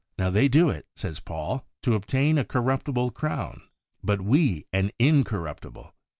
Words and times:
'Now 0.17 0.31
they 0.31 0.47
do 0.47 0.67
it,' 0.71 0.87
says 0.95 1.19
Paul, 1.19 1.63
'to 1.83 1.93
obtain 1.93 2.39
a 2.39 2.43
corruptible 2.43 3.11
crown, 3.11 3.61
but 4.03 4.19
we 4.19 4.65
an 4.73 4.89
in 4.97 5.23
corruptible. 5.23 5.93